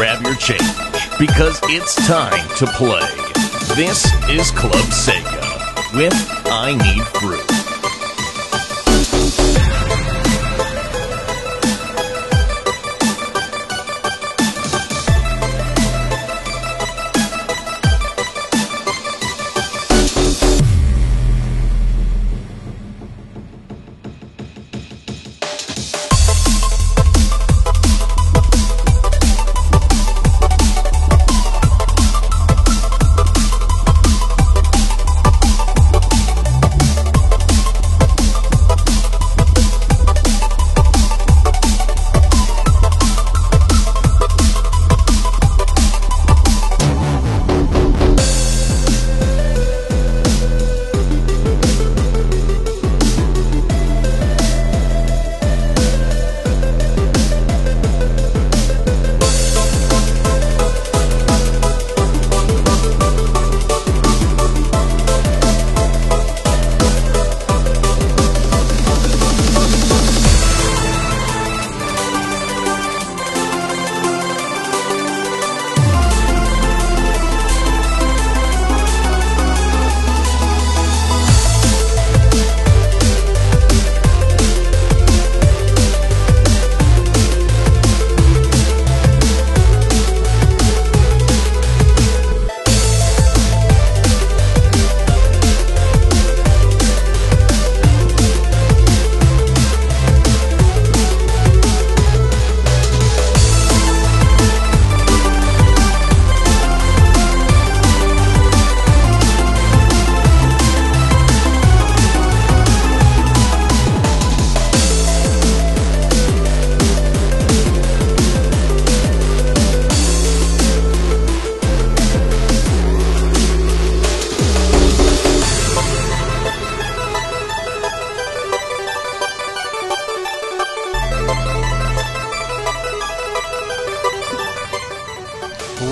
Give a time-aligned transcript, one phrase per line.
[0.00, 0.62] grab your change
[1.18, 3.06] because it's time to play.
[3.76, 6.14] This is Club Sega with
[6.46, 7.59] I Need Fruit.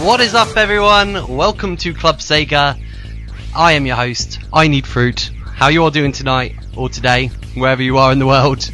[0.09, 1.37] What is up, everyone?
[1.37, 2.83] Welcome to Club Sega.
[3.55, 4.39] I am your host.
[4.51, 5.31] I need fruit.
[5.45, 8.71] How you all doing tonight or today, wherever you are in the world?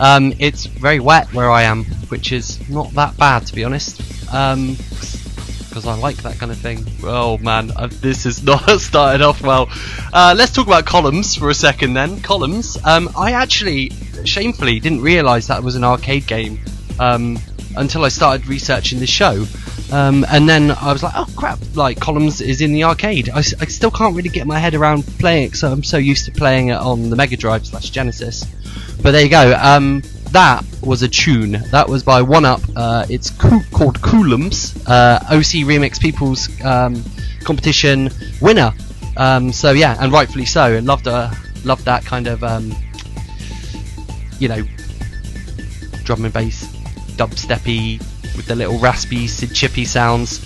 [0.00, 4.00] Um, it's very wet where I am, which is not that bad to be honest.
[4.34, 4.74] Um,
[5.68, 6.84] because I like that kind of thing.
[7.04, 9.68] Oh man, uh, this is not started off well.
[10.12, 12.20] Uh, let's talk about columns for a second then.
[12.22, 12.76] Columns.
[12.84, 13.90] Um, I actually,
[14.24, 16.58] shamefully, didn't realise that was an arcade game
[16.98, 17.38] um,
[17.76, 19.46] until I started researching the show.
[19.92, 23.28] Um, and then I was like, oh crap, like Columns is in the arcade.
[23.28, 26.24] I, I, still can't really get my head around playing it so I'm so used
[26.24, 28.44] to playing it on the Mega Drive slash Genesis.
[29.00, 29.56] But there you go.
[29.60, 30.02] Um,
[30.32, 31.52] that was a tune.
[31.70, 32.60] That was by One Up.
[32.74, 34.76] Uh, it's coo- called Coolums.
[34.88, 37.02] Uh, OC Remix People's um,
[37.44, 38.10] competition
[38.40, 38.72] winner.
[39.16, 40.74] Um, so yeah, and rightfully so.
[40.74, 41.30] And loved uh,
[41.64, 42.74] loved that kind of um,
[44.38, 44.62] you know
[46.04, 46.66] drum and bass
[47.16, 48.02] dubsteppy
[48.36, 50.40] with the little raspy chippy sounds.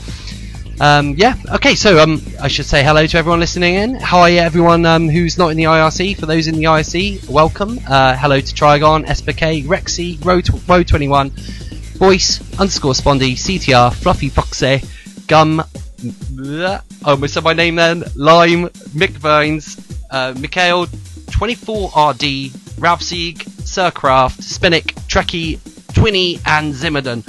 [0.80, 3.96] Um, yeah, okay, so um, I should say hello to everyone listening in.
[3.96, 6.16] Hi, everyone um, who's not in the IRC.
[6.16, 7.78] For those in the IRC, welcome.
[7.86, 11.30] Uh, hello to Trigon, SPK, Rexy, Row, Row 21,
[11.98, 14.80] Voice, underscore Spondy, CTR, Fluffy Foxy,
[15.26, 15.62] Gum,
[15.98, 19.76] bleh, oh, I said my name then, Lime, Mick Vines,
[20.10, 25.58] uh, Mikhail, 24RD, Ravsieg, Sircraft, Spinnick, Trekkie,
[25.92, 27.24] Twinny, and Zimmerden.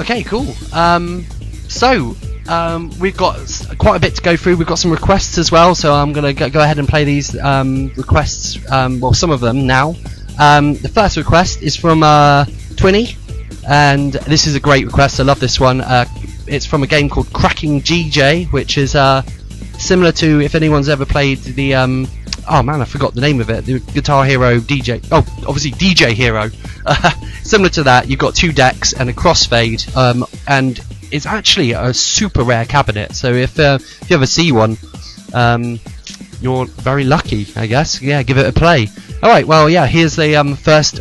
[0.00, 0.46] Okay, cool.
[0.72, 1.24] Um,
[1.68, 2.16] so,
[2.48, 3.36] um, we've got
[3.78, 4.56] quite a bit to go through.
[4.56, 7.38] We've got some requests as well, so I'm going to go ahead and play these
[7.38, 9.94] um, requests, um, well, some of them now.
[10.38, 12.44] Um, the first request is from uh,
[12.74, 13.16] Twinny,
[13.68, 15.18] and this is a great request.
[15.18, 15.80] I love this one.
[15.80, 16.04] Uh,
[16.46, 19.22] it's from a game called Cracking DJ, which is uh,
[19.78, 21.74] similar to if anyone's ever played the.
[22.48, 23.64] Oh man, I forgot the name of it.
[23.64, 25.06] The Guitar Hero DJ.
[25.10, 26.48] Oh, obviously DJ Hero.
[27.42, 31.92] similar to that, you've got two decks and a crossfade, um, and it's actually a
[31.92, 33.14] super rare cabinet.
[33.14, 34.76] So if uh, if you ever see one,
[35.34, 35.80] um,
[36.40, 38.00] you're very lucky, I guess.
[38.00, 38.88] Yeah, give it a play.
[39.22, 39.46] All right.
[39.46, 39.86] Well, yeah.
[39.86, 41.00] Here's the um, first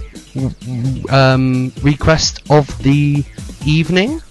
[1.10, 3.24] um, request of the
[3.66, 4.22] evening.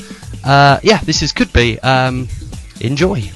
[0.45, 1.79] Uh, yeah, this is could be.
[1.81, 2.29] Um,
[2.81, 3.31] enjoy.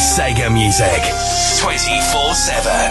[0.00, 1.02] Sega music
[1.60, 2.89] 24 7.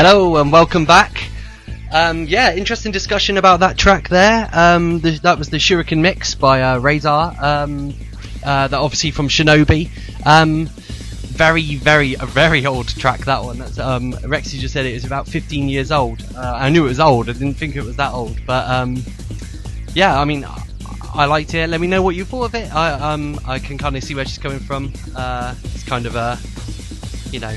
[0.00, 1.28] Hello and welcome back.
[1.90, 4.48] Um, yeah, interesting discussion about that track there.
[4.52, 7.08] Um, the, that was the Shuriken mix by uh, Razor.
[7.08, 7.94] Um,
[8.44, 9.90] uh, that obviously from Shinobi.
[10.24, 13.58] Um, very, very, a very old track that one.
[13.58, 16.24] That's, um, Rexy just said it was about 15 years old.
[16.36, 17.28] Uh, I knew it was old.
[17.28, 19.02] I didn't think it was that old, but um,
[19.94, 20.46] yeah, I mean,
[21.12, 21.68] I, liked it.
[21.68, 22.72] Let me know what you thought of it.
[22.72, 24.92] I I can kind of see where she's coming from.
[25.16, 26.38] Uh, it's kind of a,
[27.32, 27.56] you know,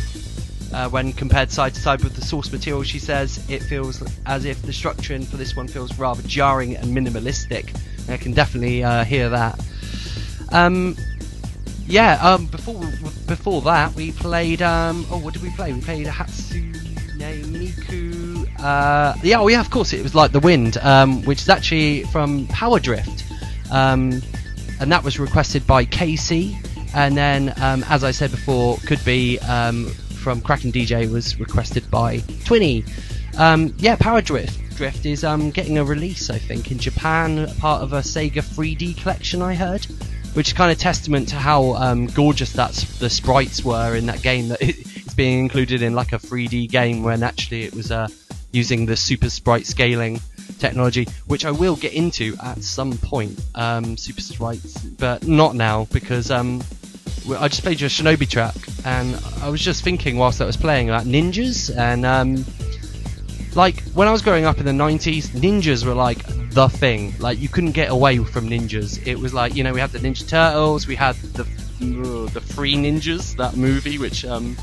[0.73, 4.45] uh, when compared side to side with the source material, she says it feels as
[4.45, 7.75] if the structuring for this one feels rather jarring and minimalistic.
[8.09, 9.59] I can definitely uh, hear that.
[10.51, 10.95] Um,
[11.85, 12.19] yeah.
[12.21, 12.81] Um, before
[13.27, 14.61] before that, we played.
[14.61, 15.73] Um, oh, what did we play?
[15.73, 16.73] We played a Hatsune
[17.17, 18.47] Miku.
[18.59, 19.39] Uh, yeah.
[19.39, 19.59] Oh, yeah.
[19.61, 23.23] Of course, it was like the wind, um, which is actually from Power Drift,
[23.71, 24.21] um,
[24.79, 26.57] and that was requested by Casey.
[26.93, 29.39] And then, um, as I said before, could be
[30.21, 32.87] from Cracking DJ was requested by Twinny.
[33.37, 37.83] Um, yeah, Power Drift Drift is um, getting a release, I think, in Japan, part
[37.83, 39.41] of a Sega 3D collection.
[39.41, 39.85] I heard,
[40.33, 44.23] which is kind of testament to how um, gorgeous that's the sprites were in that
[44.23, 44.47] game.
[44.47, 48.07] That it, it's being included in like a 3D game when actually it was uh,
[48.51, 50.19] using the super sprite scaling
[50.57, 53.39] technology, which I will get into at some point.
[53.53, 56.63] Um, super sprites, but not now because um,
[57.29, 60.89] I just played your Shinobi track, and I was just thinking whilst I was playing
[60.89, 62.45] about ninjas, and um,
[63.55, 67.13] like when I was growing up in the 90s, ninjas were like the thing.
[67.19, 69.05] Like you couldn't get away from ninjas.
[69.05, 71.43] It was like you know we had the Ninja Turtles, we had the
[71.81, 74.55] the Free Ninjas, that movie, which um,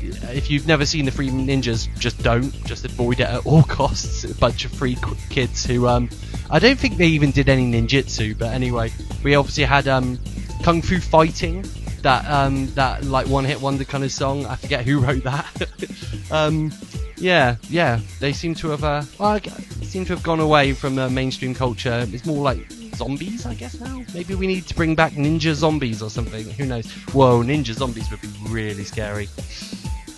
[0.00, 2.52] if you've never seen the Free Ninjas, just don't.
[2.64, 4.24] Just avoid it at all costs.
[4.24, 4.96] A bunch of free
[5.30, 6.08] kids who um,
[6.50, 10.18] I don't think they even did any ninjutsu, but anyway, we obviously had um,
[10.62, 11.64] kung fu fighting.
[12.06, 14.46] That um, that like one hit wonder kind of song.
[14.46, 15.50] I forget who wrote that.
[16.30, 16.72] um,
[17.16, 17.98] yeah, yeah.
[18.20, 19.40] They seem to have uh, well,
[19.82, 22.06] seem to have gone away from uh, mainstream culture.
[22.12, 24.04] It's more like zombies, I guess now.
[24.14, 26.48] Maybe we need to bring back ninja zombies or something.
[26.50, 26.88] Who knows?
[27.12, 29.28] Whoa, ninja zombies would be really scary.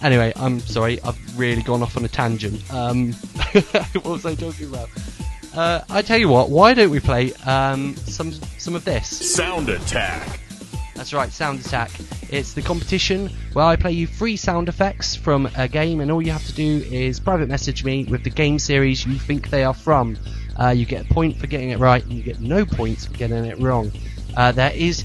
[0.03, 1.01] Anyway, I'm sorry.
[1.01, 2.71] I've really gone off on a tangent.
[2.71, 3.13] Um,
[3.95, 4.91] what was I talking about?
[5.55, 6.51] Uh, I tell you what.
[6.51, 9.09] Why don't we play um, some some of this?
[9.09, 10.41] Sound attack.
[10.99, 11.93] That's right, Sound Attack.
[12.29, 16.21] It's the competition where I play you free sound effects from a game, and all
[16.21, 19.63] you have to do is private message me with the game series you think they
[19.63, 20.19] are from.
[20.59, 23.13] Uh, you get a point for getting it right, and you get no points for
[23.15, 23.93] getting it wrong.
[24.37, 25.05] Uh, there is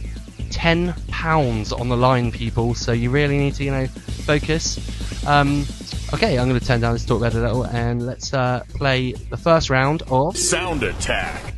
[0.49, 4.79] ten pounds on the line, people, so you really need to, you know, focus.
[5.27, 5.67] Um,
[6.11, 9.11] okay, I'm going to turn down this talk bed a little, and let's uh, play
[9.11, 10.35] the first round of.
[10.37, 11.53] Sound attack.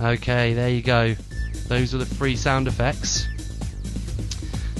[0.00, 1.16] Okay, there you go.
[1.66, 3.26] Those are the free sound effects.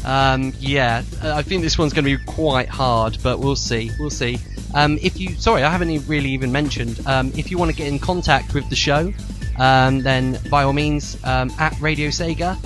[0.05, 3.91] Um, yeah, uh, I think this one's going to be quite hard, but we'll see.
[3.99, 4.39] We'll see.
[4.75, 7.01] Um, if you, sorry, I haven't really even mentioned.
[7.07, 9.13] Um, if you want to get in contact with the show,
[9.59, 12.57] um, then by all means um, at Radio Sega,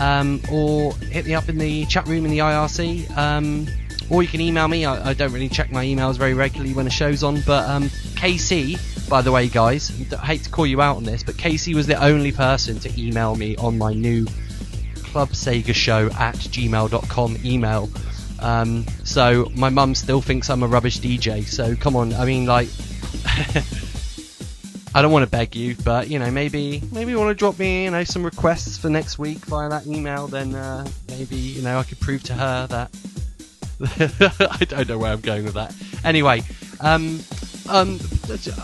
[0.00, 3.66] um, or hit me up in the chat room in the IRC, um,
[4.10, 4.84] or you can email me.
[4.84, 7.84] I, I don't really check my emails very regularly when a show's on, but um,
[8.14, 11.74] KC, by the way, guys, I hate to call you out on this, but Casey
[11.74, 14.26] was the only person to email me on my new
[14.96, 17.88] Club Sega Show at gmail.com email.
[18.40, 21.44] Um, so my mum still thinks I'm a rubbish DJ.
[21.44, 22.68] So come on, I mean, like,
[24.94, 27.58] I don't want to beg you, but you know, maybe maybe you want to drop
[27.58, 30.26] me, you know, some requests for next week via that email.
[30.26, 32.90] Then uh, maybe you know I could prove to her that
[34.60, 35.74] I don't know where I'm going with that.
[36.04, 36.42] Anyway,
[36.80, 37.20] um,
[37.68, 37.98] um,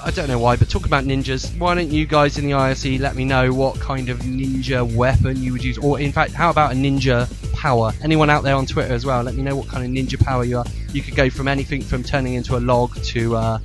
[0.04, 1.56] I don't know why, but talk about ninjas.
[1.58, 5.42] Why don't you guys in the IRC let me know what kind of ninja weapon
[5.42, 7.92] you would use, or in fact, how about a ninja power?
[8.02, 9.22] Anyone out there on Twitter as well?
[9.22, 10.64] Let me know what kind of ninja power you are.
[10.92, 13.58] You could go from anything from turning into a log to, uh,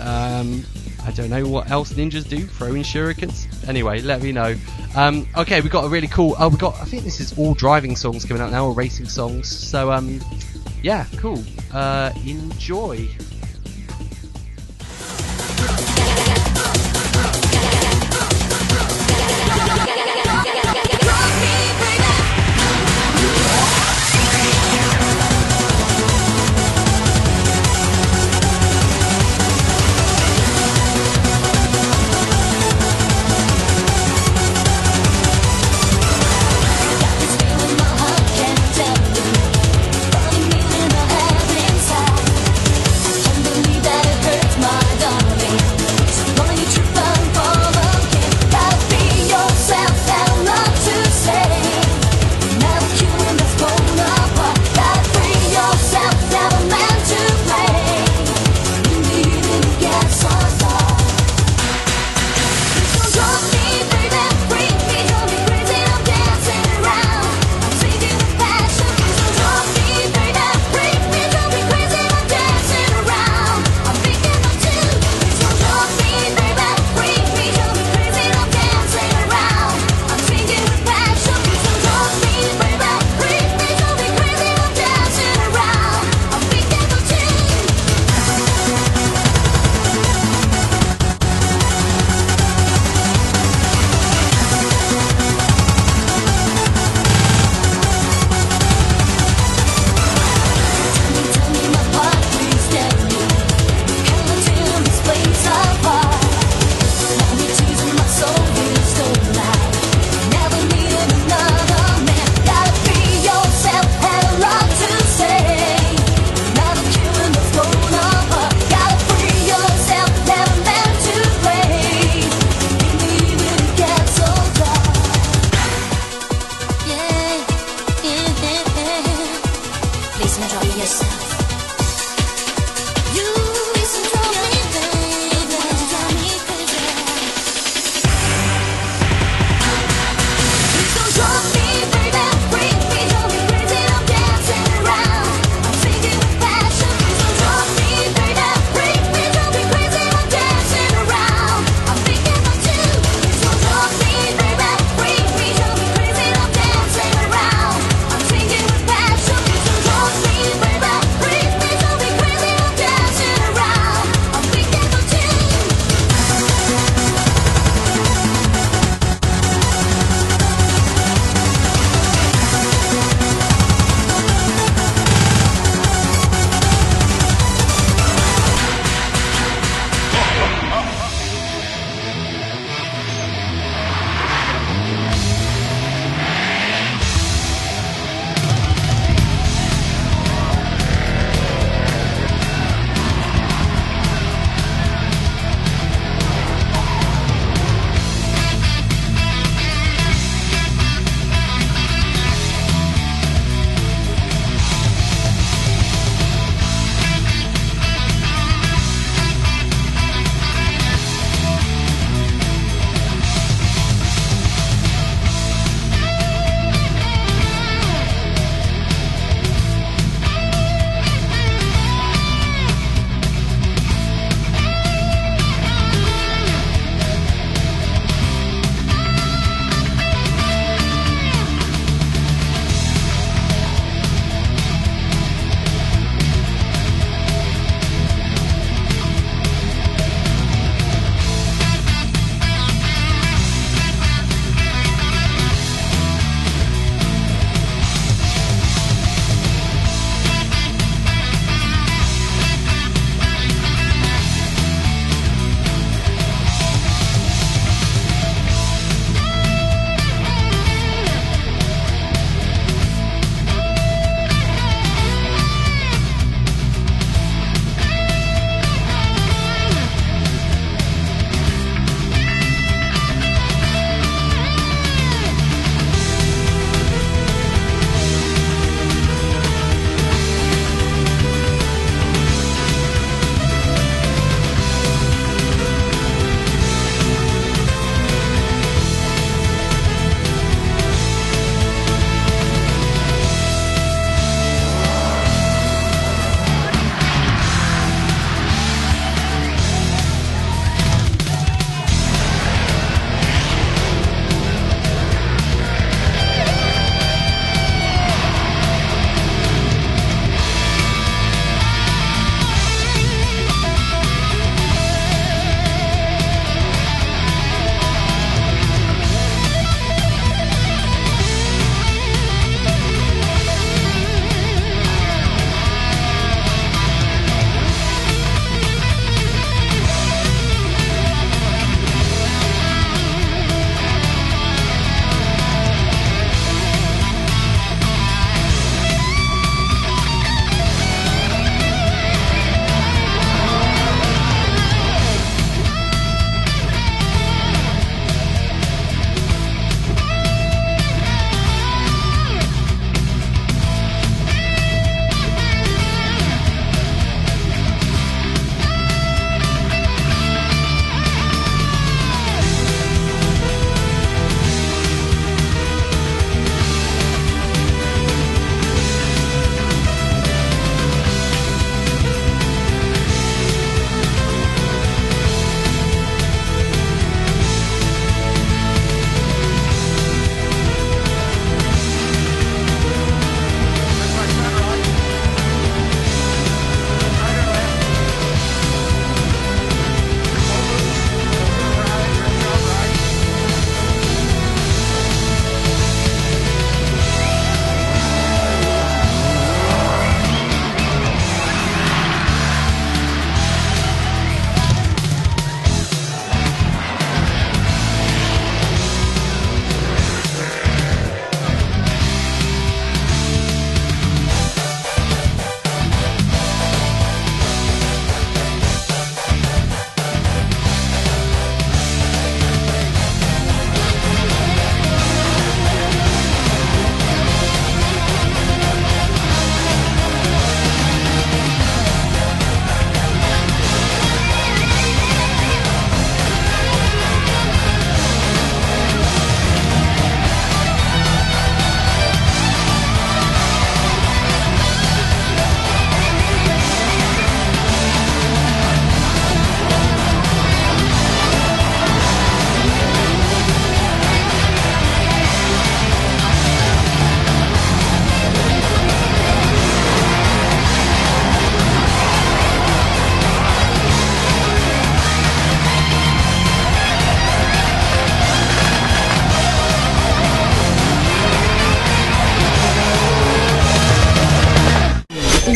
[0.00, 0.64] um,
[1.04, 3.46] I don't know what else ninjas do, throwing shurikens.
[3.68, 4.56] Anyway, let me know.
[4.96, 6.34] Um, okay, we got a really cool.
[6.38, 6.74] Oh, we got.
[6.80, 9.48] I think this is all driving songs coming out now, or racing songs.
[9.48, 10.20] So, um,
[10.82, 11.42] yeah, cool.
[11.72, 13.08] Uh, enjoy.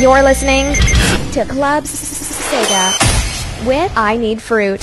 [0.03, 0.75] You're listening
[1.31, 2.91] to Club Sega
[3.65, 4.81] with I Need Fruit.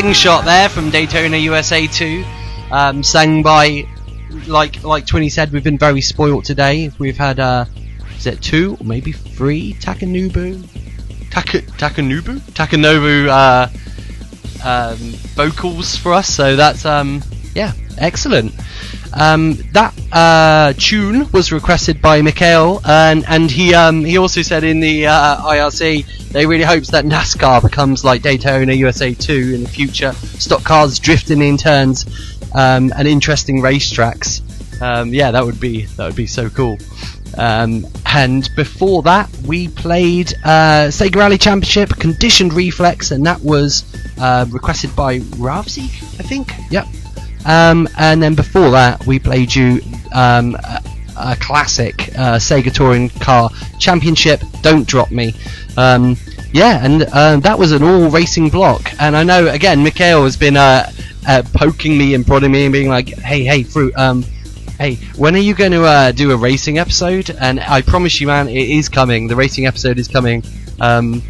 [0.00, 2.24] slingshot there from Daytona USA 2,
[2.70, 3.86] um, sang by,
[4.46, 6.90] like like Twinny said, we've been very spoilt today.
[6.98, 7.66] We've had, uh,
[8.16, 10.64] is it two or maybe three Takanubu?
[11.30, 12.40] Taka, Takanubu?
[12.52, 13.68] Takanobu uh,
[14.66, 14.96] um,
[15.36, 17.22] vocals for us, so that's, um,
[17.54, 18.54] yeah, excellent.
[19.12, 24.64] Um, that uh, tune was requested by Mikhail, and and he um, he also said
[24.64, 29.62] in the uh, IRC they really hopes that NASCAR becomes like Daytona USA 2 in
[29.64, 30.12] the future.
[30.12, 32.06] Stock cars drifting in turns,
[32.54, 34.42] um, and interesting racetracks.
[34.80, 36.78] Um, yeah, that would be that would be so cool.
[37.36, 43.84] Um, and before that, we played uh, Sega Rally Championship Conditioned Reflex, and that was
[44.18, 46.52] uh, requested by Ravzik, I think.
[46.70, 46.86] Yep.
[47.46, 49.80] Um, and then before that, we played you
[50.12, 50.82] um, a,
[51.16, 54.42] a classic uh, Sega Touring Car Championship.
[54.62, 55.34] Don't drop me.
[55.76, 56.16] Um,
[56.52, 58.92] yeah, and uh, that was an all racing block.
[59.00, 60.90] And I know again, Mikhail has been uh,
[61.28, 64.24] uh, poking me and prodding me and being like, "Hey, hey, fruit." Um,
[64.78, 67.28] Hey, when are you going to uh, do a racing episode?
[67.38, 69.28] And I promise you, man, it is coming.
[69.28, 70.42] The racing episode is coming.
[70.80, 71.22] Um,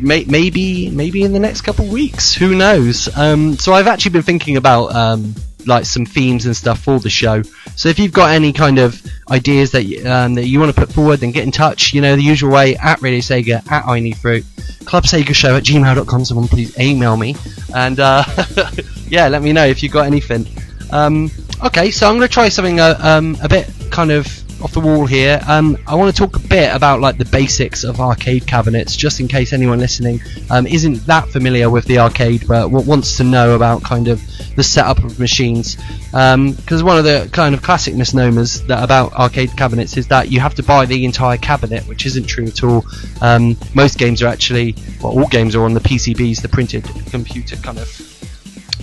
[0.00, 2.32] may- maybe, maybe in the next couple of weeks.
[2.34, 3.14] Who knows?
[3.14, 5.34] Um, so I've actually been thinking about um,
[5.66, 7.42] like some themes and stuff for the show.
[7.76, 9.00] So if you've got any kind of
[9.30, 11.94] ideas that um, that you want to put forward, then get in touch.
[11.94, 14.44] You know the usual way at Radio Sega at I Need Fruit,
[14.84, 16.24] Club Sega Show at gmail.com.
[16.24, 17.36] Someone please email me
[17.74, 18.24] and uh,
[19.08, 20.46] yeah, let me know if you've got anything.
[20.90, 21.30] Um,
[21.64, 24.80] okay, so I'm going to try something uh, um, a bit kind of off the
[24.80, 25.40] wall here.
[25.46, 29.20] Um, I want to talk a bit about like the basics of arcade cabinets, just
[29.20, 33.56] in case anyone listening um, isn't that familiar with the arcade, but wants to know
[33.56, 34.22] about kind of
[34.56, 35.76] the setup of machines.
[36.12, 40.40] Because one of the kind of classic misnomers that about arcade cabinets is that you
[40.40, 42.86] have to buy the entire cabinet, which isn't true at all.
[43.20, 47.56] Um, most games are actually, well, all games are on the PCBs, the printed computer
[47.56, 47.88] kind of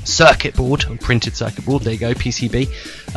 [0.03, 1.81] circuit board, printed circuit board.
[1.81, 3.15] There you go, PCB.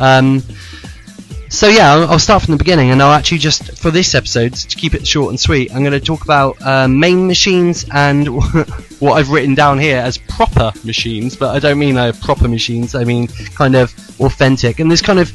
[1.55, 4.75] So yeah, I'll, start from the beginning, and I'll actually just for this episode to
[4.75, 8.27] keep it short and sweet, I'm going to talk about um, MAME machines and
[8.99, 11.37] what I've written down here as proper machines.
[11.37, 12.93] But I don't mean uh, proper machines.
[12.93, 14.79] I mean kind of authentic.
[14.79, 15.31] And there's kind of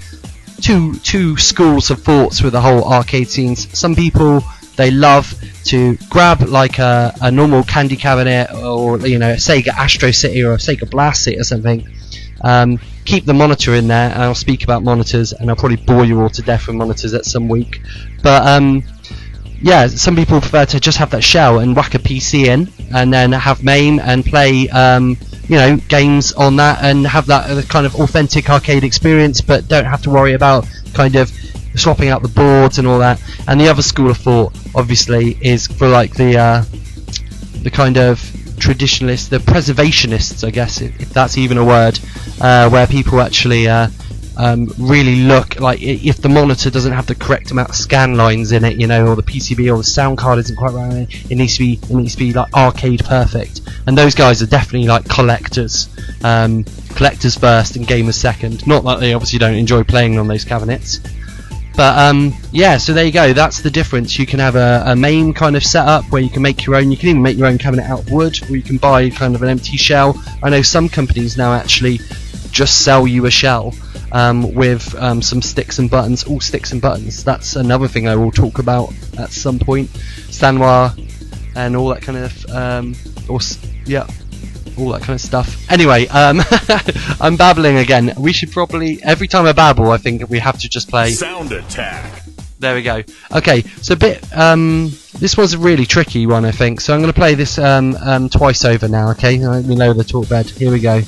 [0.61, 3.67] two two schools of thoughts with the whole arcade scenes.
[3.77, 4.43] Some people
[4.77, 9.69] they love to grab like a, a normal candy cabinet or you know a Sega
[9.69, 11.89] Astro City or a Sega Blast City or something.
[12.43, 16.05] Um, keep the monitor in there, and I'll speak about monitors, and I'll probably bore
[16.05, 17.83] you all to death with monitors at some week.
[18.23, 18.83] But um,
[19.63, 23.13] yeah, some people prefer to just have that shell and whack a PC in, and
[23.13, 25.17] then have MAME and play, um,
[25.49, 29.85] you know, games on that, and have that kind of authentic arcade experience, but don't
[29.85, 31.31] have to worry about kind of
[31.77, 33.23] swapping out the boards and all that.
[33.47, 36.65] And the other school of thought, obviously, is for like the uh,
[37.63, 38.19] the kind of
[38.61, 41.99] traditionalists, the preservationists, I guess, if, if that's even a word,
[42.41, 43.89] uh, where people actually uh,
[44.37, 48.53] um, really look like if the monitor doesn't have the correct amount of scan lines
[48.53, 51.35] in it, you know, or the PCB or the sound card isn't quite right, it
[51.37, 53.61] needs to be it needs to be like arcade perfect.
[53.87, 55.89] And those guys are definitely like collectors,
[56.25, 58.67] um, collectors first and gamers second.
[58.67, 61.01] Not that they obviously don't enjoy playing on those cabinets.
[61.77, 63.33] But um, yeah, so there you go.
[63.33, 64.19] That's the difference.
[64.19, 66.91] You can have a, a MAME kind of setup where you can make your own.
[66.91, 69.35] You can even make your own cabinet out of wood, or you can buy kind
[69.35, 70.23] of an empty shell.
[70.43, 72.01] I know some companies now actually
[72.51, 73.73] just sell you a shell
[74.13, 77.25] um, with um, some sticks and buttons, all sticks and buttons.
[77.25, 79.89] That's another thing I will talk about at some point.
[79.89, 80.97] Sanwa
[81.57, 82.95] and all that kind of um,
[83.29, 83.41] or
[83.87, 84.07] yeah,
[84.79, 85.71] all that kind of stuff.
[85.71, 86.41] Anyway, um,
[87.21, 88.15] I'm babbling again.
[88.19, 91.13] We should probably every time I babble, I think we have to just play.
[91.13, 92.23] Sound attack.
[92.61, 93.03] There we go.
[93.33, 94.37] Okay, so a bit.
[94.37, 96.83] Um, this was a really tricky one, I think.
[96.83, 99.11] So I'm going to play this um, um, twice over now.
[99.13, 100.51] Okay, let me lower the talk bed.
[100.51, 101.01] Here we go.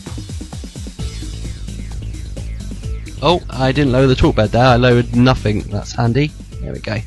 [3.21, 4.65] Oh, I didn't lower the talk bed there.
[4.65, 5.61] I lowered nothing.
[5.65, 6.29] That's handy.
[6.61, 6.99] There we go.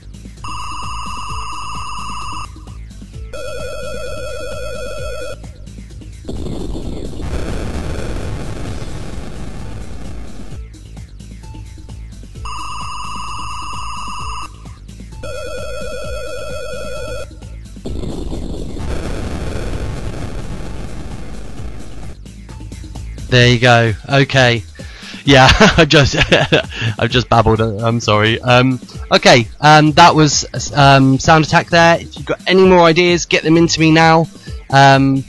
[23.35, 23.93] There you go.
[24.07, 24.63] Okay.
[25.25, 26.15] Yeah, I just
[26.97, 27.59] I've just babbled.
[27.59, 28.39] I'm sorry.
[28.39, 28.79] Um,
[29.11, 31.99] okay, um, that was um, sound attack there.
[31.99, 34.27] If you've got any more ideas, get them into me now.
[34.69, 35.25] Um,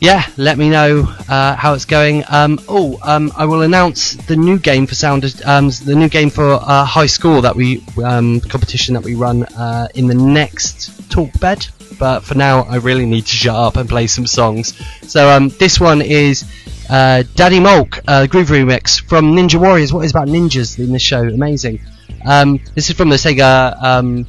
[0.00, 2.24] yeah, let me know uh, how it's going.
[2.28, 6.52] Um, oh, um, I will announce the new game for sound, the new game for
[6.60, 11.66] uh, high score that we competition that we run uh, in the next talk bed.
[11.98, 14.78] But for now, I really need to shut up and play some songs.
[15.10, 16.44] So this one is
[16.88, 19.92] uh, Daddy Mulk, uh, Groove Remix from Ninja Warriors.
[19.92, 21.22] What is about ninjas in this show?
[21.22, 21.80] Amazing.
[22.24, 24.26] Um, this is from the Sega um,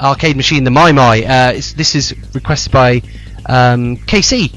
[0.00, 1.22] arcade machine, the My My.
[1.22, 3.02] Uh, this is requested by
[3.46, 4.54] um, KC.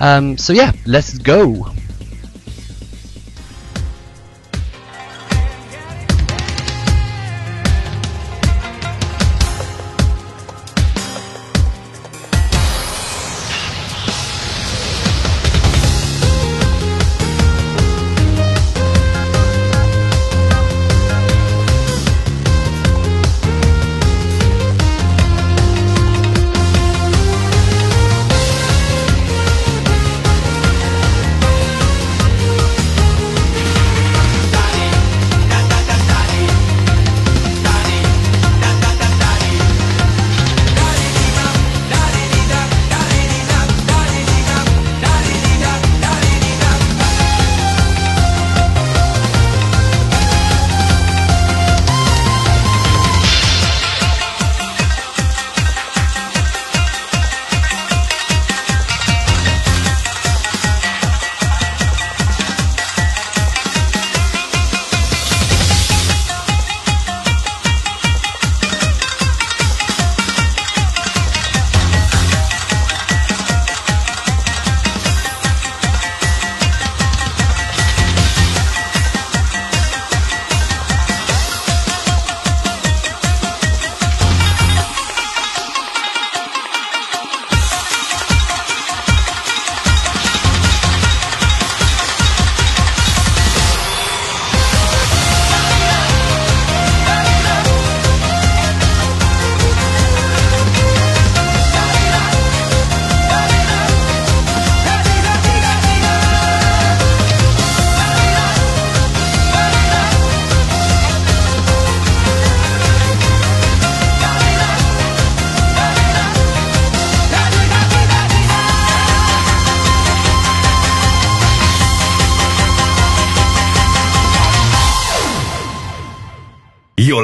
[0.00, 1.72] Um, so yeah, let's go.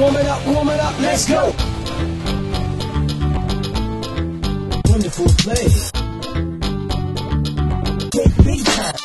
[0.00, 1.52] Warm it up, warm it up, let's go.
[4.90, 5.68] Wonderful play.
[8.10, 8.96] Take big time.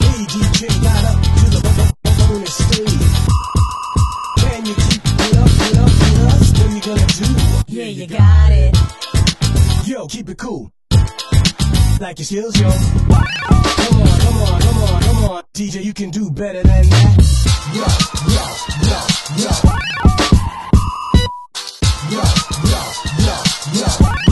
[0.00, 1.60] Hey DJ, got up to the
[2.04, 3.06] bonus stage.
[4.38, 6.38] Can you keep it up, it up, it up?
[6.58, 7.28] What you gonna do?
[7.68, 8.76] Yeah, you got it.
[9.86, 10.70] Yo, keep it cool.
[12.00, 12.70] Like your skills, yo.
[12.70, 15.42] Come on, come on, come on, come on.
[15.52, 17.16] DJ, you can do better than that.
[17.74, 17.84] Yo,
[18.32, 18.44] yo,
[18.88, 18.96] yo,
[19.36, 19.50] yo.
[22.10, 22.22] Yo,
[22.70, 22.80] yo,
[23.18, 24.29] yo, yo.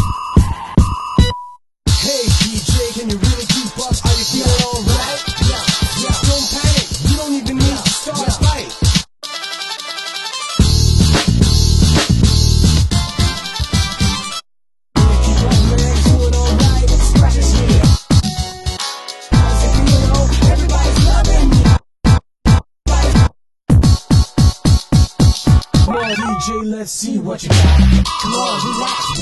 [26.51, 28.05] Let's see what you got.
[28.23, 29.21] Come on, relax,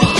[0.00, 0.17] brother.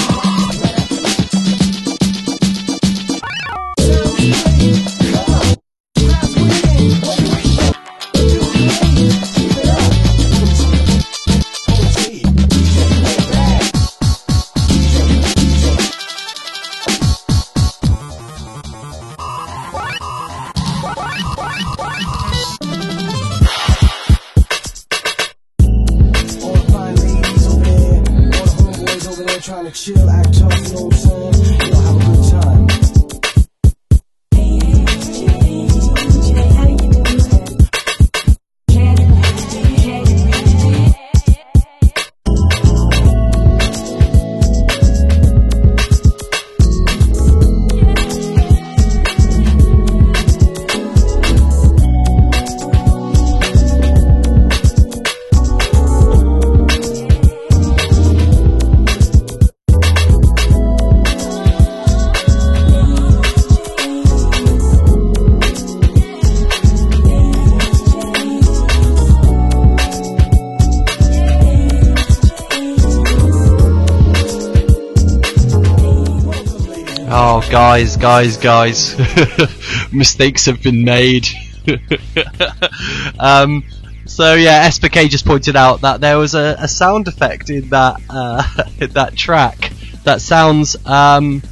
[77.50, 78.96] Guys, guys, guys.
[79.92, 81.26] Mistakes have been made.
[83.18, 83.64] um,
[84.04, 88.00] so yeah, SPK just pointed out that there was a, a sound effect in that
[88.10, 88.42] uh,
[88.80, 89.72] in that track
[90.04, 91.42] that sounds um,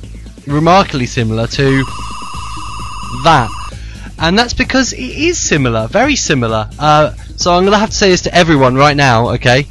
[0.47, 1.85] remarkably similar to
[3.25, 3.51] that,
[4.19, 6.69] and that's because it is similar, very similar.
[6.79, 9.67] Uh, so I'm gonna have to say this to everyone right now, okay?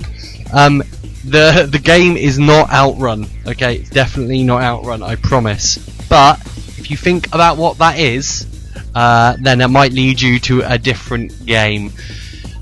[0.53, 0.83] Um,
[1.25, 3.27] the the game is not Outrun.
[3.45, 5.03] Okay, it's definitely not Outrun.
[5.03, 5.77] I promise.
[6.07, 6.39] But
[6.77, 8.45] if you think about what that is,
[8.93, 11.91] uh, then it might lead you to a different game.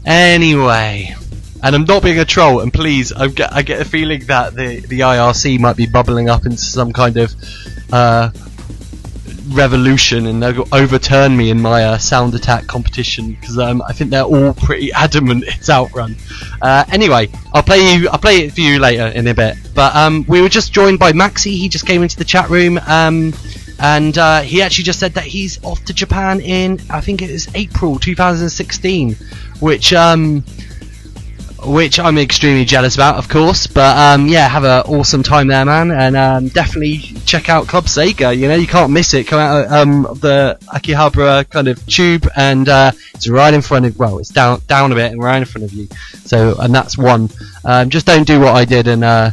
[0.05, 1.16] Anyway,
[1.61, 2.61] and I'm not being a troll.
[2.61, 6.30] And please, I get I get a feeling that the the IRC might be bubbling
[6.30, 7.34] up into some kind of
[7.91, 8.30] uh,
[9.53, 14.09] revolution and they'll overturn me in my uh, sound attack competition because um, I think
[14.09, 16.15] they're all pretty adamant it's Outrun.
[16.61, 18.09] Uh, anyway, I'll play you.
[18.09, 19.57] I'll play it for you later in a bit.
[19.73, 21.51] But um, we were just joined by Maxi.
[21.51, 22.79] He just came into the chat room.
[22.87, 23.33] Um,
[23.79, 27.29] and uh, he actually just said that he's off to Japan in I think it
[27.29, 29.15] is April 2016,
[29.59, 30.43] which um,
[31.66, 33.68] which I'm extremely jealous about, of course.
[33.68, 37.86] But um, yeah, have an awesome time there, man, and um, definitely check out Club
[37.86, 38.38] Sega.
[38.38, 39.28] You know, you can't miss it.
[39.28, 43.86] Come out um, of the Akihabara kind of tube, and uh, it's right in front
[43.86, 43.97] of.
[43.97, 45.88] Well, it's down down a bit and right in front of you.
[46.26, 47.30] So, and that's one.
[47.66, 49.32] Um, just don't do what I did and uh,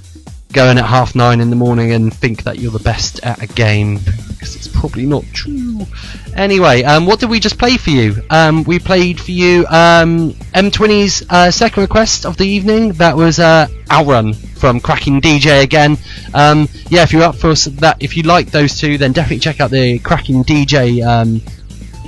[0.53, 3.43] go in at half nine in the morning and think that you're the best at
[3.43, 5.87] a game because it's probably not true.
[6.35, 8.23] Anyway, um, what did we just play for you?
[8.31, 12.93] Um, we played for you um, M20's uh, second request of the evening.
[12.95, 15.97] That was uh, Outrun from Cracking DJ again.
[16.35, 19.61] Um, yeah, if you're up for that, if you like those two, then definitely check
[19.61, 21.41] out the Cracking DJ um,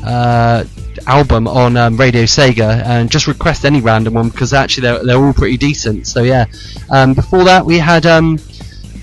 [0.04, 0.64] uh,
[1.06, 5.18] album on um, Radio Sega and just request any random one because actually they're, they're
[5.24, 6.06] all pretty decent.
[6.06, 6.46] So yeah.
[6.90, 8.38] Um, before that, we had um,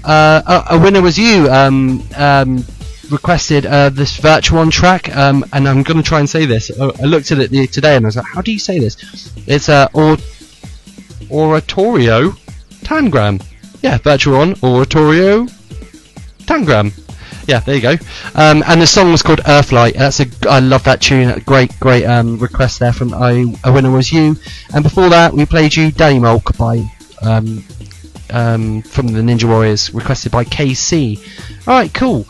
[0.03, 1.49] uh, a, a winner was you.
[1.49, 2.65] Um, um,
[3.11, 6.69] requested uh, this Virtual On track, um, and I'm going to try and say this.
[6.79, 9.33] I, I looked at it today and I was like, how do you say this?
[9.47, 10.17] It's uh, or-
[11.31, 12.31] Oratorio
[12.83, 13.43] Tangram.
[13.81, 15.45] Yeah, Virtual On Oratorio
[16.45, 16.93] Tangram.
[17.49, 17.95] Yeah, there you go.
[18.35, 19.95] Um, and the song was called Earthlight.
[19.95, 21.39] That's a I love that tune.
[21.47, 23.55] Great, great um, request there from I.
[23.63, 24.35] A winner was you.
[24.71, 26.87] And before that, we played you Daddy Mulk by
[27.23, 27.63] um,
[28.29, 31.17] um, from the Ninja Warriors, requested by KC.
[31.67, 32.27] All right, cool.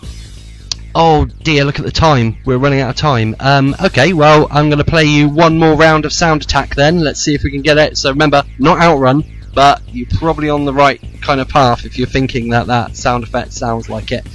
[0.96, 2.38] Oh dear, look at the time.
[2.46, 3.36] We're running out of time.
[3.42, 7.02] Um, okay, well, I'm going to play you one more round of Sound Attack then.
[7.02, 7.98] Let's see if we can get it.
[7.98, 12.08] So remember, not Outrun, but you're probably on the right kind of path if you're
[12.08, 14.26] thinking that that sound effect sounds like it.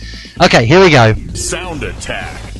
[0.42, 1.14] Okay, here we go.
[1.34, 2.53] Sound attack.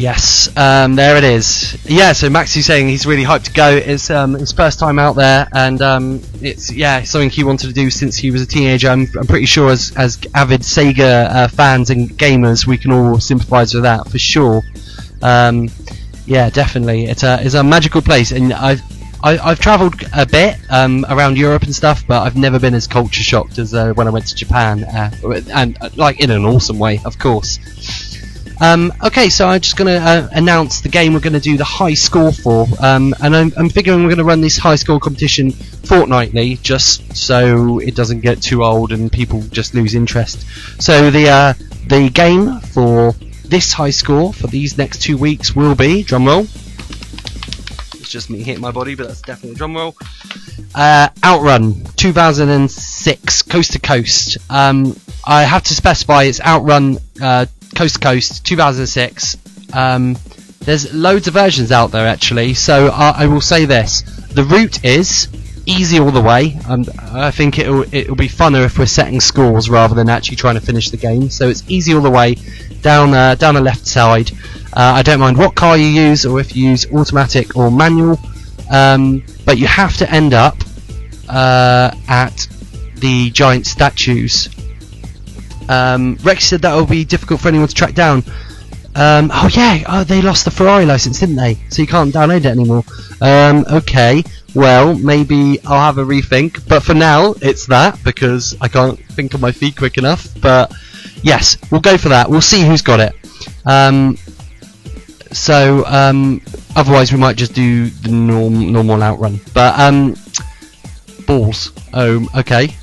[0.00, 1.78] Yes, um, there it is.
[1.84, 3.68] Yeah, so Maxie's saying he's really hyped to go.
[3.68, 7.74] It's um, his first time out there, and um, it's yeah something he wanted to
[7.74, 8.88] do since he was a teenager.
[8.88, 13.20] I'm, I'm pretty sure as as avid Sega uh, fans and gamers, we can all
[13.20, 14.62] sympathise with that for sure.
[15.20, 15.68] Um,
[16.24, 17.04] yeah, definitely.
[17.04, 18.80] It's a it's a magical place, and I've
[19.22, 22.86] I, I've travelled a bit um, around Europe and stuff, but I've never been as
[22.86, 25.10] culture shocked as uh, when I went to Japan, uh,
[25.52, 27.58] and like in an awesome way, of course.
[28.60, 31.56] Um, okay, so I'm just going to uh, announce the game we're going to do
[31.56, 34.76] the high score for, um, and I'm, I'm figuring we're going to run this high
[34.76, 40.44] score competition fortnightly, just so it doesn't get too old and people just lose interest.
[40.80, 41.52] So the uh,
[41.86, 43.12] the game for
[43.44, 46.42] this high score for these next two weeks will be drumroll.
[47.98, 49.94] It's just me hitting my body, but that's definitely drumroll.
[50.74, 54.36] Uh, Outrun 2006 Coast to Coast.
[54.50, 54.96] Um,
[55.26, 59.36] I have to specify it's Outrun uh, Coast to Coast 2006.
[59.72, 60.16] Um,
[60.60, 64.02] there's loads of versions out there actually, so I, will say this:
[64.32, 65.28] the route is
[65.66, 66.58] easy all the way.
[66.66, 70.56] and I think it'll it'll be funner if we're setting scores rather than actually trying
[70.56, 71.30] to finish the game.
[71.30, 72.36] So it's easy all the way
[72.82, 74.30] down uh, down the left side.
[74.72, 78.18] Uh, I don't mind what car you use or if you use automatic or manual,
[78.70, 80.56] um, but you have to end up
[81.28, 82.46] uh, at
[82.96, 84.48] the giant statues.
[85.70, 88.24] Um, Rex said that will be difficult for anyone to track down.
[88.96, 91.54] Um, oh yeah, oh, they lost the Ferrari license, didn't they?
[91.68, 92.82] So you can't download it anymore.
[93.20, 96.68] Um, okay, well maybe I'll have a rethink.
[96.68, 100.28] But for now, it's that because I can't think on my feet quick enough.
[100.40, 100.74] But
[101.22, 102.28] yes, we'll go for that.
[102.28, 103.14] We'll see who's got it.
[103.64, 104.16] Um,
[105.30, 106.42] so um,
[106.74, 109.40] otherwise, we might just do the norm, normal outrun.
[109.54, 110.16] But um,
[111.26, 111.70] balls.
[111.94, 112.74] Oh, okay.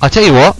[0.00, 0.58] I tell you what.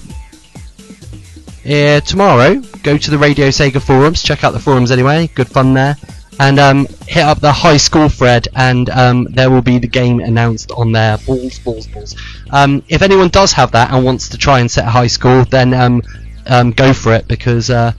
[1.64, 4.22] Uh, tomorrow, go to the Radio Sega forums.
[4.22, 5.28] Check out the forums anyway.
[5.28, 5.96] Good fun there.
[6.40, 10.18] And um, hit up the high school thread, and um, there will be the game
[10.18, 11.18] announced on there.
[11.18, 12.16] Balls, balls, balls.
[12.50, 15.44] Um, if anyone does have that and wants to try and set a high score,
[15.44, 16.02] then um,
[16.46, 17.92] um, go for it because uh,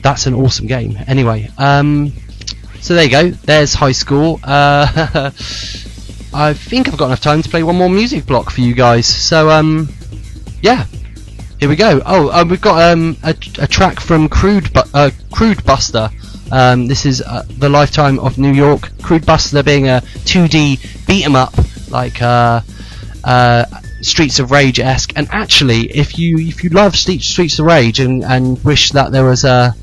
[0.00, 0.96] that's an awesome game.
[1.06, 2.10] Anyway, um,
[2.80, 3.30] so there you go.
[3.30, 4.40] There's high school.
[4.42, 5.30] Uh,
[6.32, 9.06] I think I've got enough time to play one more music block for you guys.
[9.06, 9.50] So
[10.62, 10.86] yeah,
[11.60, 12.02] here we go.
[12.04, 16.10] Oh, uh, we've got um, a, a track from Crude Bu- uh, Crude Buster.
[16.52, 18.90] Um, this is uh, the lifetime of New York.
[19.02, 21.54] Crude Buster being a 2D beat 'em up
[21.90, 22.60] like uh,
[23.24, 23.64] uh,
[24.02, 25.12] Streets of Rage esque.
[25.16, 29.12] And actually, if you if you love Streets Streets of Rage and, and wish that
[29.12, 29.74] there was a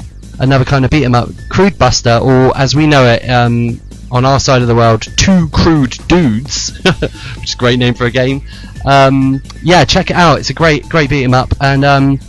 [0.41, 3.79] another kind of beat 'em up, Crude Buster, or as we know it um,
[4.11, 8.05] on our side of the world, Two Crude Dudes, which is a great name for
[8.05, 8.41] a game.
[8.85, 10.39] Um, yeah, check it out.
[10.39, 12.19] It's a great great beat 'em up and um,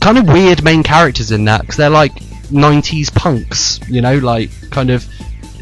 [0.00, 2.14] kind of weird main characters in that because they're like
[2.50, 5.04] 90s punks, you know, like kind of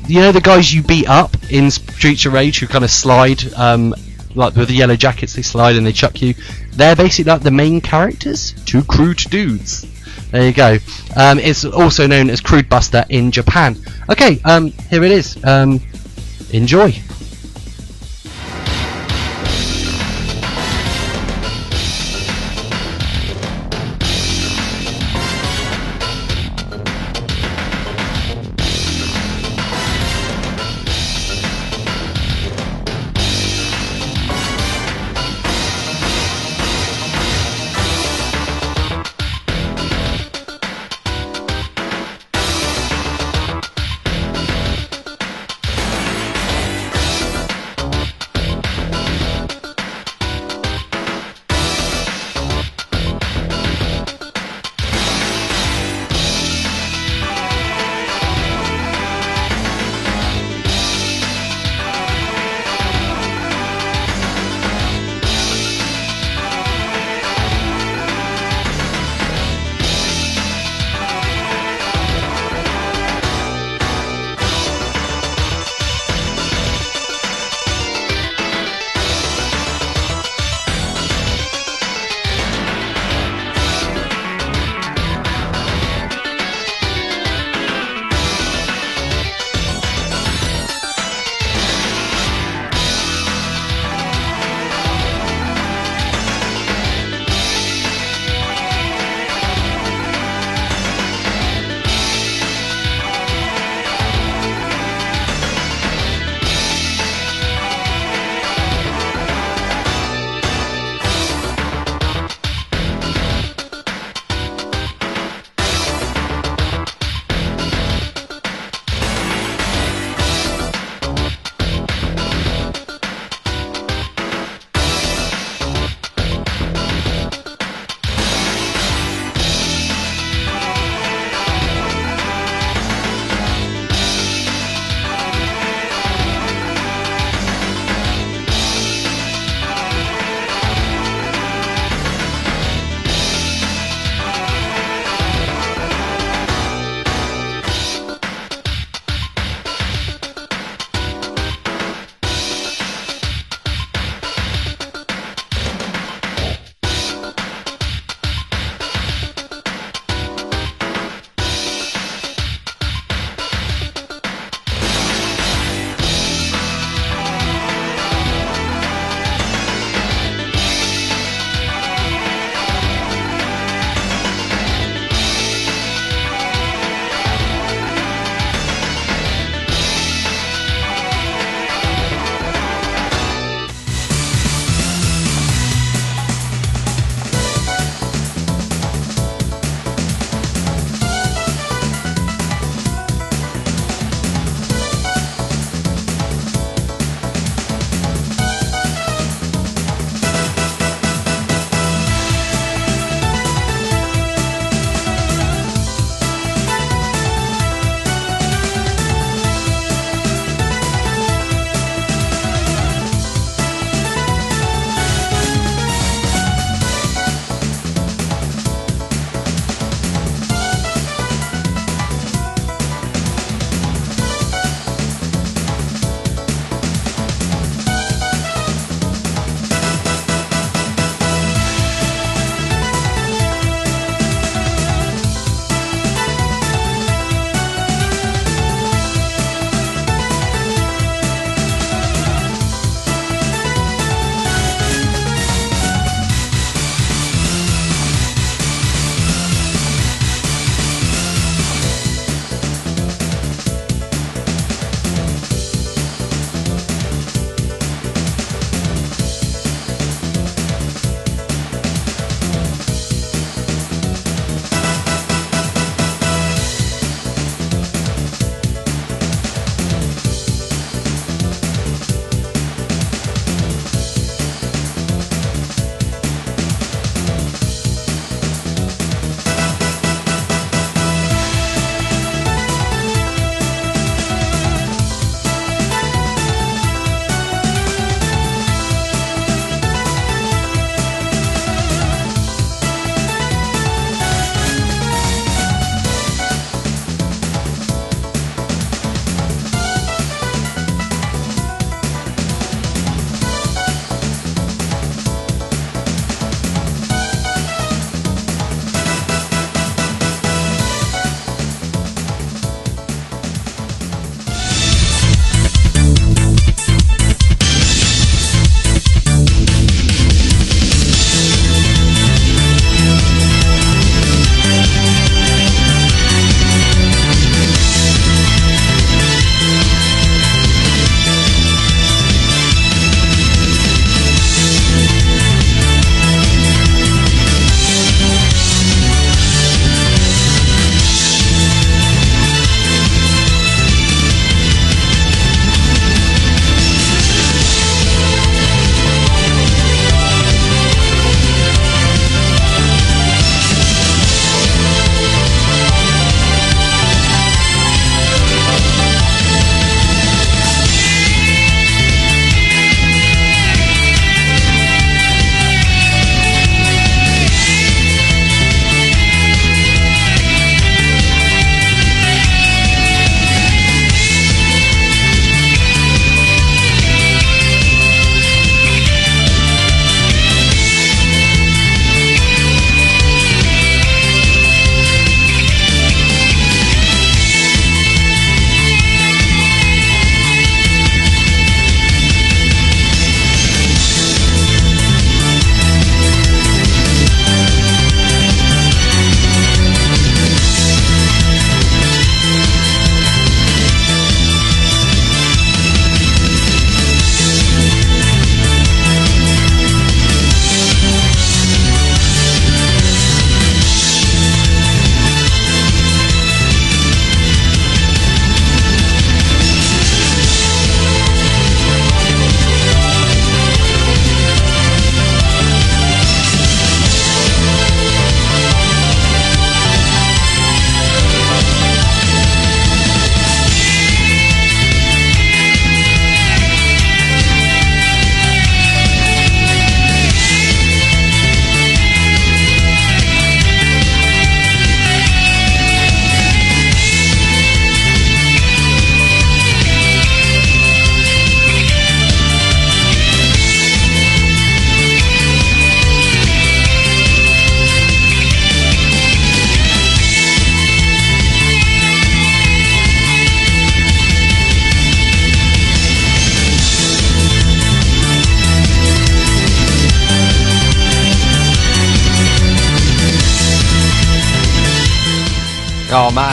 [0.09, 3.53] you know the guys you beat up in Streets of Rage who kind of slide
[3.55, 3.95] um,
[4.35, 6.35] like with the yellow jackets they slide and they chuck you.
[6.73, 9.87] They're basically like the main characters, two crude dudes.
[10.31, 10.79] There you go.
[11.15, 13.77] Um, it's also known as Crude Buster in Japan.
[14.09, 15.43] Okay, um, here it is.
[15.45, 15.79] Um,
[16.53, 16.95] enjoy.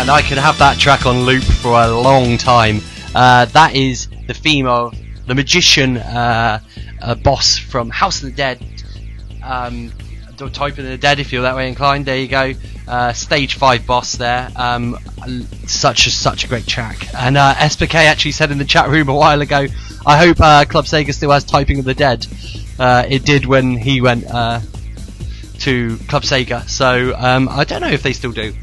[0.09, 2.81] Man, I could have that track on loop for a long time.
[3.13, 4.97] Uh, that is the theme of
[5.27, 6.59] the magician uh,
[6.99, 8.59] uh, boss from House of the Dead.
[9.43, 9.91] Um,
[10.35, 12.07] Typing of the Dead if you're that way inclined.
[12.07, 12.53] There you go.
[12.87, 14.49] Uh, stage five boss there.
[14.55, 14.97] Um,
[15.67, 17.13] such a such a great track.
[17.13, 19.67] And uh, SPK actually said in the chat room a while ago,
[20.07, 22.25] I hope uh, Club Sega still has typing of the dead.
[22.79, 24.59] Uh, it did when he went uh,
[25.59, 26.67] to Club Sega.
[26.67, 28.55] So um, I don't know if they still do.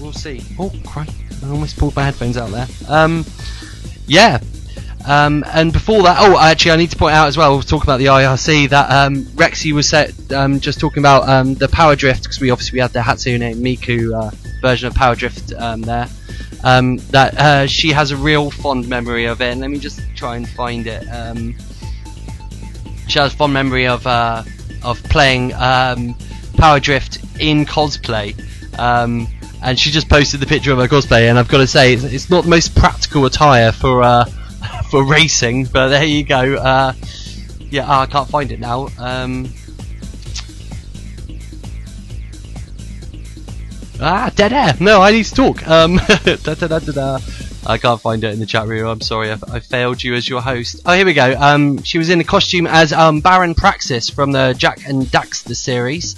[0.00, 0.42] We'll see.
[0.58, 1.12] Oh, Christ.
[1.44, 2.66] I almost pulled my headphones out there.
[2.88, 3.24] Um,
[4.06, 4.40] yeah.
[5.06, 7.52] Um, and before that, oh, actually, I need to point out as well.
[7.52, 11.54] We'll talk about the IRC that um, Rexy was set, um, just talking about um,
[11.54, 14.30] the Power Drift because we obviously we had the Hatsune Miku uh,
[14.60, 16.08] version of Power Drift um, there.
[16.62, 19.52] That uh, she has a real fond memory of it.
[19.52, 21.04] And let me just try and find it.
[23.08, 24.44] She has fond memory of uh,
[24.82, 28.36] of playing Power Drift in cosplay.
[29.62, 32.04] And she just posted the picture of her cosplay, and I've got to say, it's,
[32.04, 34.24] it's not the most practical attire for uh,
[34.90, 36.56] for racing, but there you go.
[36.56, 36.92] Uh,
[37.70, 38.88] yeah, ah, I can't find it now.
[38.98, 39.52] Um,
[44.00, 44.74] ah, dead air.
[44.80, 45.66] No, I need to talk.
[45.68, 47.18] Um, da, da, da.
[47.66, 48.86] I can't find it in the chat room.
[48.86, 50.82] I'm sorry, I, I failed you as your host.
[50.86, 51.36] Oh, here we go.
[51.38, 55.54] Um, she was in a costume as um, Baron Praxis from the Jak and Daxter
[55.54, 56.16] series.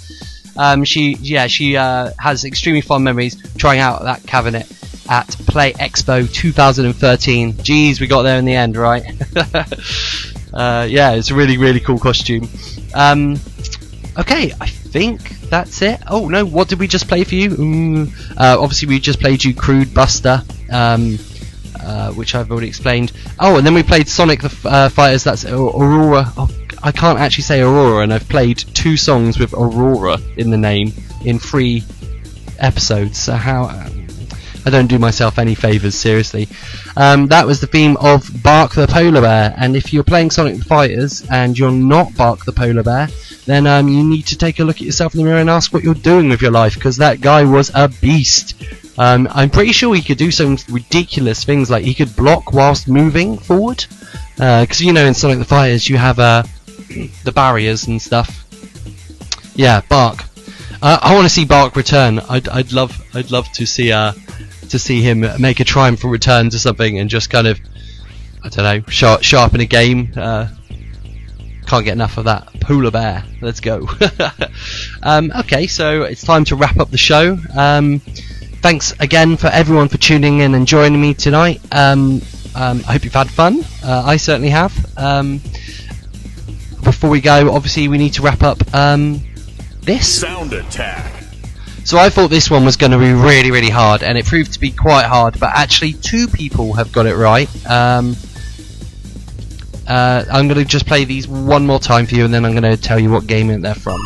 [0.55, 4.71] Um, she, yeah, she uh, has extremely fond memories trying out that cabinet
[5.09, 7.53] at Play Expo 2013.
[7.53, 9.03] Jeez, we got there in the end, right?
[10.53, 12.47] uh, yeah, it's a really, really cool costume.
[12.93, 13.39] Um,
[14.17, 16.01] okay, I think that's it.
[16.07, 17.51] Oh no, what did we just play for you?
[17.59, 20.43] Ooh, uh, obviously, we just played you Crude Buster.
[20.71, 21.17] Um,
[21.79, 23.11] uh, which I've already explained.
[23.39, 25.25] Oh, and then we played Sonic the uh, Fighters.
[25.25, 26.31] That's Aurora.
[26.37, 26.49] Oh,
[26.83, 30.91] I can't actually say Aurora, and I've played two songs with Aurora in the name
[31.23, 31.83] in three
[32.59, 33.17] episodes.
[33.17, 33.65] So how?
[34.65, 36.47] I don't do myself any favors, seriously.
[36.95, 40.57] Um, that was the theme of Bark the Polar Bear, and if you're playing Sonic
[40.57, 43.07] the Fighters and you're not Bark the Polar Bear,
[43.45, 45.73] then um, you need to take a look at yourself in the mirror and ask
[45.73, 48.55] what you're doing with your life, because that guy was a beast.
[48.97, 52.87] Um, I'm pretty sure he could do some ridiculous things, like he could block whilst
[52.87, 53.85] moving forward.
[54.35, 56.43] Because you know, in Sonic the Fighters, you have uh,
[57.23, 58.45] the barriers and stuff.
[59.55, 60.23] Yeah, Bark.
[60.81, 62.19] Uh, I want to see Bark return.
[62.19, 64.13] I'd, I'd love, I'd love to see, uh,
[64.69, 67.59] to see him make a triumphant return to something and just kind of,
[68.43, 70.11] I don't know, sharp, sharpen a game.
[70.15, 70.47] Uh,
[71.67, 72.49] can't get enough of that.
[72.59, 73.23] Polar bear.
[73.41, 73.87] Let's go.
[75.03, 77.37] um, okay, so it's time to wrap up the show.
[77.55, 81.61] Um, thanks again for everyone for tuning in and joining me tonight.
[81.71, 82.21] Um,
[82.55, 83.63] um, I hope you've had fun.
[83.83, 84.97] Uh, I certainly have.
[86.83, 89.21] Before we go, obviously we need to wrap up um,
[89.81, 90.21] this.
[90.21, 91.23] Sound attack.
[91.85, 94.53] So I thought this one was going to be really, really hard, and it proved
[94.53, 95.39] to be quite hard.
[95.39, 97.49] But actually, two people have got it right.
[97.69, 98.15] Um,
[99.85, 102.51] uh, I'm going to just play these one more time for you, and then I'm
[102.51, 103.99] going to tell you what game they're from.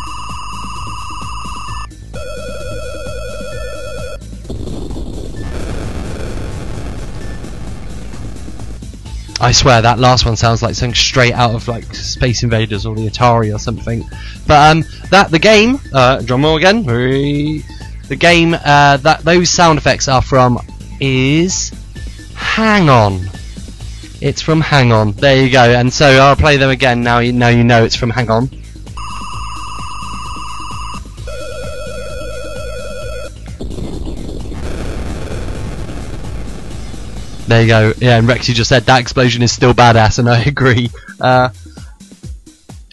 [9.40, 12.96] I swear that last one sounds like something straight out of like Space Invaders or
[12.96, 14.04] the Atari or something.
[14.46, 16.84] But um, that the game, uh, drum roll again.
[16.84, 20.58] The game uh, that those sound effects are from
[21.00, 21.72] is
[22.34, 23.20] Hang On.
[24.20, 25.12] It's from Hang On.
[25.12, 25.62] There you go.
[25.62, 27.20] And so I'll play them again now.
[27.20, 28.50] You now you know it's from Hang On.
[37.48, 37.94] There you go.
[37.96, 40.90] Yeah, and Rexy just said that explosion is still badass, and I agree.
[41.18, 41.48] Uh,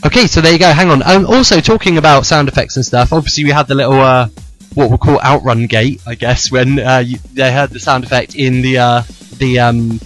[0.05, 0.71] okay, so there you go.
[0.71, 1.03] Hang on.
[1.03, 4.29] Um, also, talking about sound effects and stuff, obviously we had the little uh,
[4.73, 8.35] what we'll call outrun gate, I guess, when uh, you, they heard the sound effect
[8.35, 9.03] in the uh,
[9.39, 9.99] the um,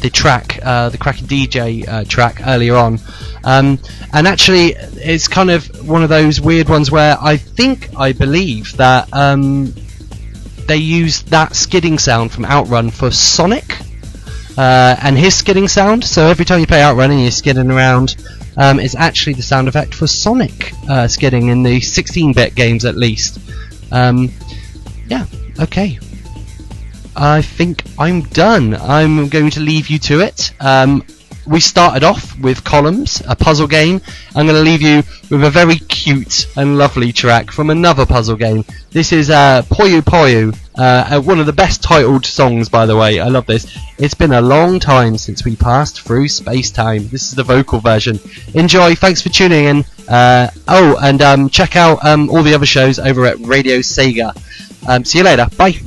[0.00, 2.98] the track, uh, the Cracking DJ uh, track earlier on.
[3.44, 3.78] Um,
[4.12, 8.76] and actually, it's kind of one of those weird ones where I think, I believe
[8.78, 9.74] that um,
[10.70, 13.76] they used that skidding sound from Outrun for Sonic
[14.56, 16.04] uh, and his skidding sound.
[16.04, 18.14] So every time you play Outrun and you're skidding around,
[18.56, 22.96] um, it's actually the sound effect for Sonic uh, skidding in the 16-bit games at
[22.96, 23.40] least.
[23.90, 24.30] Um,
[25.08, 25.26] yeah,
[25.58, 25.98] okay.
[27.16, 28.74] I think I'm done.
[28.74, 30.52] I'm going to leave you to it.
[30.60, 31.04] Um,
[31.46, 34.00] we started off with Columns, a puzzle game.
[34.34, 38.36] I'm going to leave you with a very cute and lovely track from another puzzle
[38.36, 38.64] game.
[38.90, 42.96] This is uh, Puyo Puyo, uh, uh, one of the best titled songs, by the
[42.96, 43.20] way.
[43.20, 43.76] I love this.
[43.98, 47.08] It's been a long time since we passed through space time.
[47.08, 48.18] This is the vocal version.
[48.54, 48.94] Enjoy.
[48.94, 49.84] Thanks for tuning in.
[50.08, 54.36] Uh, oh, and um, check out um, all the other shows over at Radio Sega.
[54.88, 55.46] Um, see you later.
[55.56, 55.78] Bye.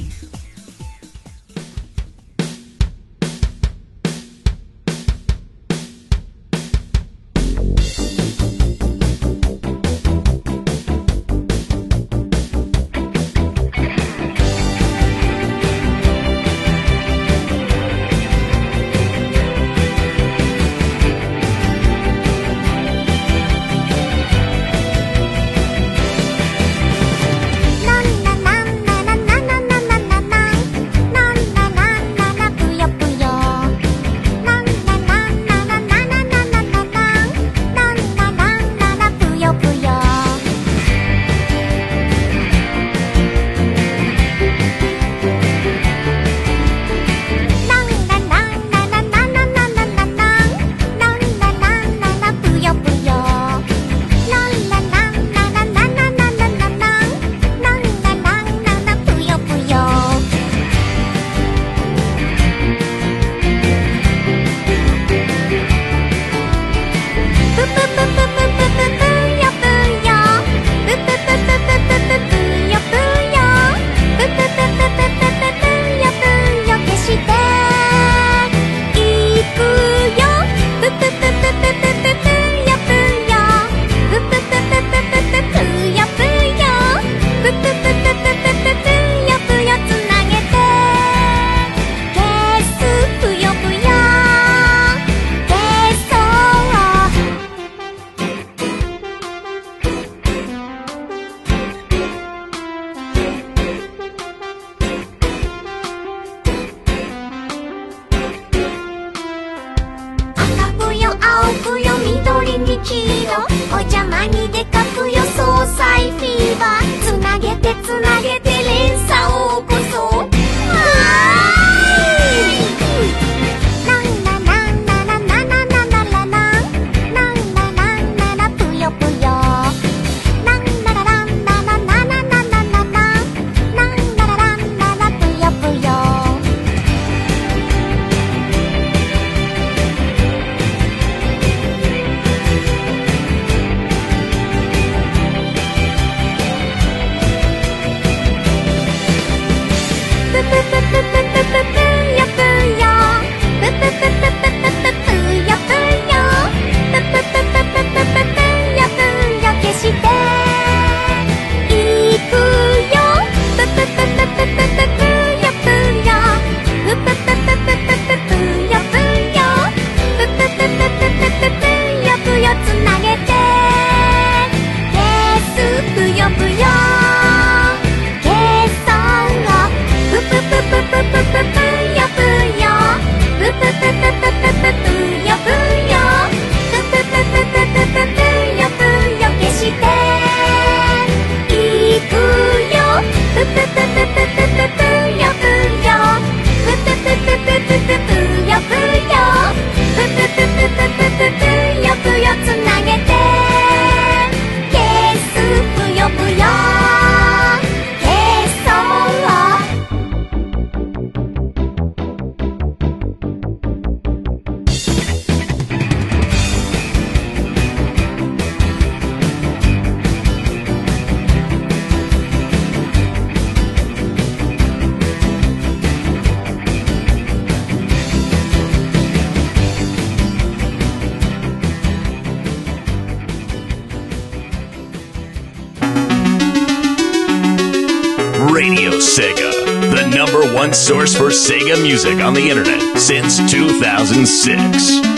[240.83, 245.12] Source for Sega music on the internet since 2006.